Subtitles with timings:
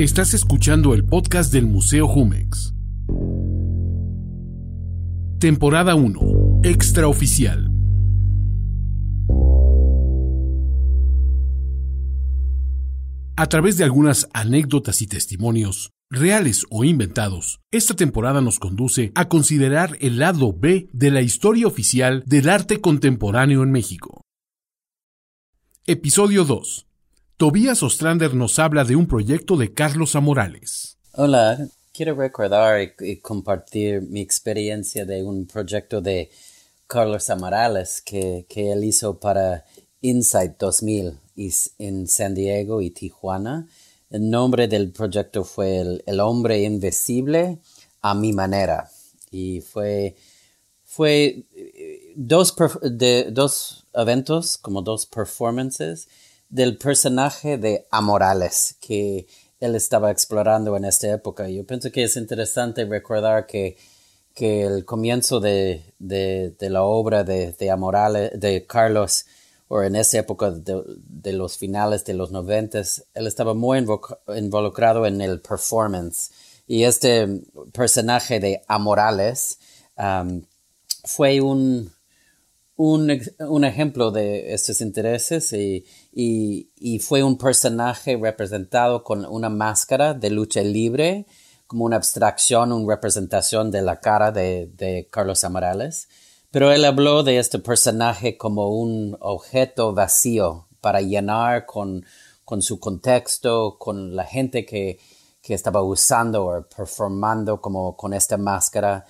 [0.00, 2.72] Estás escuchando el podcast del Museo Jumex.
[5.38, 6.62] Temporada 1.
[6.64, 7.70] Extraoficial.
[13.36, 19.28] A través de algunas anécdotas y testimonios, reales o inventados, esta temporada nos conduce a
[19.28, 24.22] considerar el lado B de la historia oficial del arte contemporáneo en México.
[25.84, 26.86] Episodio 2.
[27.40, 30.98] Tobías Ostrander nos habla de un proyecto de Carlos Amorales.
[31.14, 36.30] Hola, quiero recordar y, compartir mi experiencia de un proyecto de
[36.86, 39.64] Carlos Amorales que, que él hizo para
[40.02, 41.18] Insight 2000
[41.78, 43.66] en San Diego y Tijuana.
[44.10, 47.56] El nombre del proyecto fue El, Hombre Invisible
[48.02, 48.90] a mi manera.
[49.30, 50.14] Y fue,
[50.84, 56.06] fue eh, dos, de, dos eventos, como dos performances
[56.50, 59.26] del personaje de Amorales que
[59.60, 61.48] él estaba explorando en esta época.
[61.48, 63.76] Yo pienso que es interesante recordar que,
[64.34, 69.26] que el comienzo de, de, de la obra de, de, Amorales, de Carlos,
[69.68, 75.20] o en esa época de, los finales de los noventas, él estaba muy involucrado en
[75.20, 76.32] el performance.
[76.66, 79.60] Y este personaje de Amorales
[81.04, 81.92] fue un,
[82.82, 90.30] un, ejemplo de estos intereses y, y, fue un personaje representado con una máscara de
[90.30, 91.26] lucha libre,
[91.66, 96.08] como una abstracción, una representación de la cara de, Carlos Amorales.
[96.50, 102.06] Pero él habló de este personaje como un objeto vacío para llenar con,
[102.46, 104.98] con su contexto, con la gente que,
[105.42, 109.04] que estaba usando o performando como con esta máscara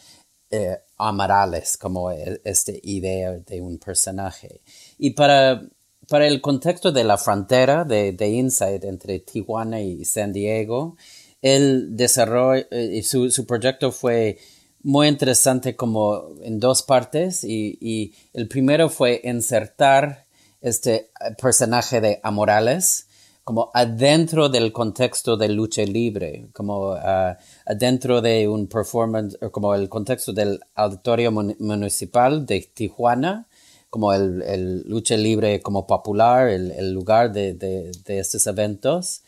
[0.50, 4.60] eh, amarales, como e, esta idea de un personaje.
[4.98, 5.62] Y para,
[6.08, 10.96] para el contexto de la frontera de, de Insight entre Tijuana y San Diego,
[11.42, 14.38] él desarrolló, eh, su, su proyecto fue
[14.82, 20.26] muy interesante como en dos partes y, y, el primero fue insertar
[20.60, 21.10] este
[21.40, 23.06] personaje de Amorales
[23.50, 27.34] como adentro del contexto de lucha libre, como uh,
[27.66, 33.48] adentro de un performance, como el contexto del auditorio municipal de Tijuana,
[33.90, 39.22] como el, el lucha libre como popular, el, el lugar de, de, de, estos eventos.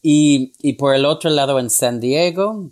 [0.00, 2.70] Y, y, por el otro lado en San Diego,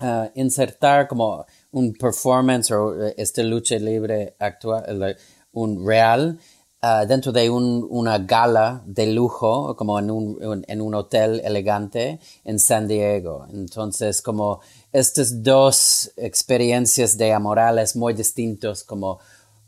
[0.00, 5.16] uh, insertar como un performance o uh, este lucha libre actual,
[5.52, 6.40] un real,
[6.86, 12.86] Ah, dentro de un, una gala de lujo, como en un, hotel elegante en San
[12.86, 13.46] Diego.
[13.50, 14.60] Entonces, como
[14.92, 19.18] estas dos experiencias de Amorales muy distintos, como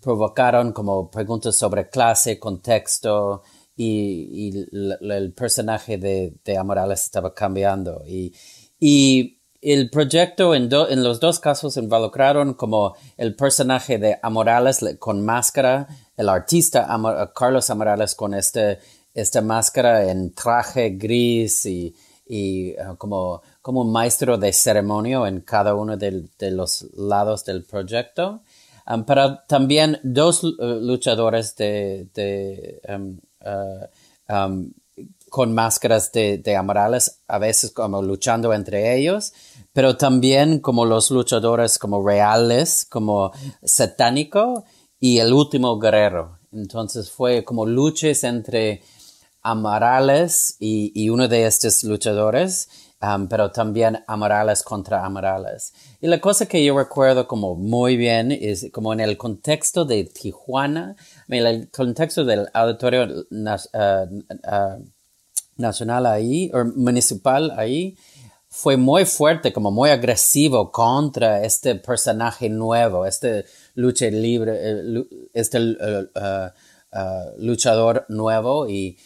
[0.02, 3.42] provocaron como preguntas sobre clase, contexto,
[3.74, 4.66] y,
[5.00, 8.02] el personaje de, Amorales estaba cambiando.
[8.06, 15.24] Y el proyecto en, en los dos casos involucraron como el personaje de Amorales con
[15.24, 16.88] máscara, el artista
[17.34, 18.78] Carlos Amorales con este,
[19.14, 21.94] esta máscara en traje gris y,
[22.26, 27.44] y uh, como, como un maestro de ceremonia en cada uno de, de los lados
[27.44, 28.42] del proyecto.
[28.88, 29.04] Um,
[29.48, 34.70] también dos uh, luchadores de, de uh, um,
[35.36, 39.34] con máscaras de, de Amorales, a veces como luchando entre ellos,
[39.74, 43.32] pero también como los luchadores como reales, como
[43.62, 44.64] satánico
[44.98, 46.38] y el último guerrero.
[46.52, 48.80] Entonces fue como luchas entre
[49.42, 52.70] Amarales y, y uno de estos luchadores,
[53.02, 55.74] um, pero también Amarales contra Amarales.
[56.00, 60.04] Y la cosa que yo recuerdo como muy bien es como en el contexto de
[60.04, 60.96] Tijuana,
[61.28, 64.95] en el contexto del auditorio uh, uh,
[65.56, 67.96] nacional ahí, o municipal ahí,
[68.48, 73.44] fue muy fuerte, como muy agresivo contra este personaje nuevo, este
[73.74, 76.50] lucha libre, eh, este eh, eh,
[77.38, 78.96] luchador nuevo y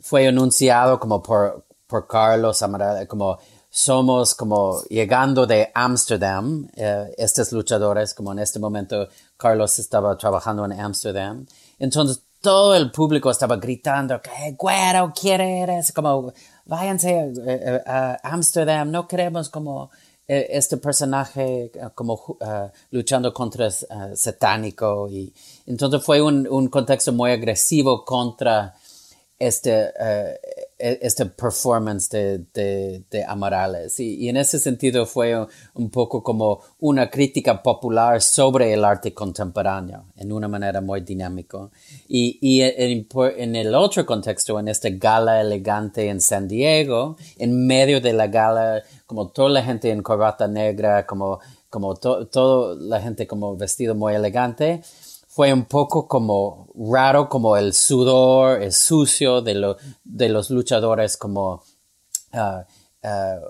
[0.00, 6.68] fue anunciado como por, por Carlos Amaral, como somos como llegando de Amsterdam,
[7.18, 11.44] estos luchadores, como en este momento Carlos estaba trabajando en Amsterdam.
[11.78, 15.92] Entonces todo el público estaba gritando, que güero, ¿quién eres?
[15.92, 16.30] Como
[16.66, 17.32] váyanse
[17.86, 19.90] a, Amsterdam, no queremos como
[20.28, 22.36] eh, este personaje eh, como
[22.90, 25.32] luchando contra uh, satánico y
[25.66, 28.74] entonces fue un, contexto muy agresivo contra
[29.38, 29.90] este
[30.78, 33.98] este performance de, de, de Amarales.
[34.00, 35.34] Y, en ese sentido fue
[35.74, 41.70] un, poco como una crítica popular sobre el arte contemporáneo, en una manera muy dinámica.
[42.08, 48.00] Y, y en, el otro contexto, en esta gala elegante en San Diego, en medio
[48.00, 51.38] de la gala, como toda la gente en corbata negra, como,
[51.70, 54.82] como toda la gente como vestido muy elegante,
[55.34, 61.16] fue un poco como raro, como el sudor, el sucio de, lo, de los luchadores,
[61.16, 61.64] como
[62.32, 62.64] ah,
[63.02, 63.40] ah,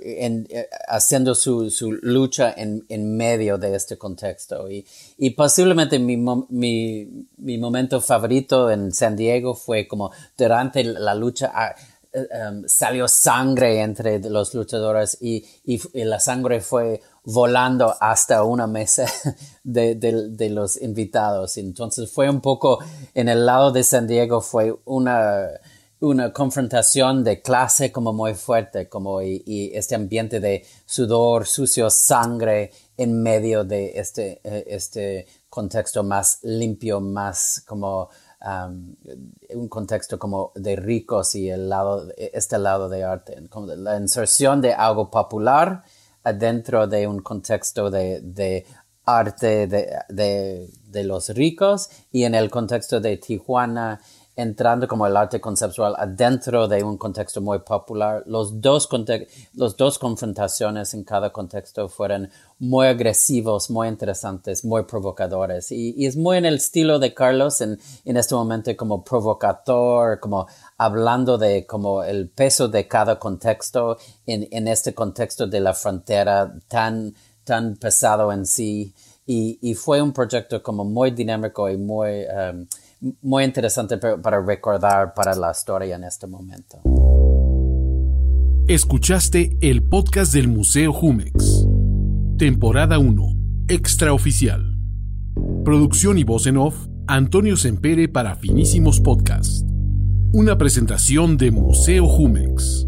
[0.00, 4.70] eh, haciendo su, su lucha en, en, medio de este contexto.
[4.70, 4.86] Y,
[5.18, 11.52] y posiblemente mi, mi, mi, momento favorito en San Diego fue como durante la lucha.
[11.54, 11.74] Ah,
[12.30, 15.44] em, salió sangre entre los luchadores y,
[15.92, 19.06] la sangre fue volando hasta una mesa
[19.64, 21.58] de, de, los invitados.
[21.58, 22.78] Entonces fue un poco,
[23.14, 25.48] en el lado de San Diego fue una,
[26.00, 31.90] una confrontación de clase como muy fuerte, como y, y, este ambiente de sudor, sucio,
[31.90, 38.08] sangre en medio de este, eh, este contexto más limpio, más como
[38.40, 44.60] un contexto como de ricos y el lado, este lado de arte, como la inserción
[44.60, 45.82] de algo popular
[46.22, 48.66] adentro de un contexto de, de
[49.04, 54.00] arte de, de, de, los ricos y en el contexto de Tijuana
[54.36, 58.22] entrando como el arte conceptual adentro de un contexto muy popular.
[58.26, 58.86] Los dos,
[59.54, 62.28] los dos confrontaciones en cada contexto fueron
[62.58, 65.72] muy agresivos, muy interesantes, muy provocadores.
[65.72, 70.46] Y, es muy en el estilo de Carlos en, en este momento como provocador, como
[70.76, 73.96] hablando de como el peso de cada contexto
[74.26, 78.92] en, en este contexto de la frontera tan, tan pesado en sí.
[79.24, 82.26] Y, y fue un proyecto como muy dinámico y muy...
[82.26, 82.66] Um,
[83.22, 86.80] muy interesante para recordar para la historia en este momento.
[88.68, 91.66] Escuchaste el podcast del Museo Jumex.
[92.36, 93.22] Temporada 1.
[93.68, 94.76] Extraoficial.
[95.64, 99.64] Producción y voz en off, Antonio Sempere para Finísimos Podcast.
[100.32, 102.86] Una presentación de Museo Jumex.